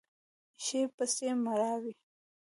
[0.63, 1.93] شي پسې مړاوی